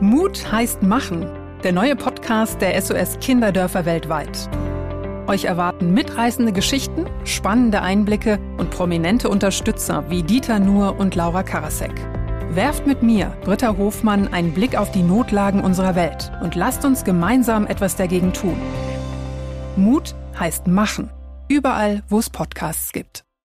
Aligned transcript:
Mut 0.00 0.50
heißt 0.50 0.82
machen. 0.82 1.26
Der 1.62 1.72
neue 1.72 1.94
Podcast 1.94 2.62
der 2.62 2.80
SOS 2.80 3.18
Kinderdörfer 3.20 3.84
weltweit. 3.84 4.48
Euch 5.26 5.44
erwarten 5.44 5.92
mitreißende 5.92 6.52
Geschichten, 6.52 7.04
spannende 7.24 7.82
Einblicke 7.82 8.38
und 8.56 8.70
prominente 8.70 9.28
Unterstützer 9.28 10.08
wie 10.08 10.22
Dieter 10.22 10.58
Nuhr 10.58 10.98
und 10.98 11.16
Laura 11.16 11.42
Karasek. 11.42 11.92
Werft 12.48 12.86
mit 12.86 13.02
mir, 13.02 13.36
Britta 13.44 13.76
Hofmann, 13.76 14.32
einen 14.32 14.54
Blick 14.54 14.74
auf 14.74 14.90
die 14.90 15.02
Notlagen 15.02 15.60
unserer 15.60 15.94
Welt 15.94 16.32
und 16.42 16.54
lasst 16.54 16.86
uns 16.86 17.04
gemeinsam 17.04 17.66
etwas 17.66 17.94
dagegen 17.94 18.32
tun. 18.32 18.56
Mut 19.76 20.14
heißt 20.38 20.66
machen. 20.66 21.10
Überall, 21.46 22.02
wo 22.08 22.18
es 22.18 22.30
Podcasts 22.30 22.92
gibt. 22.92 23.24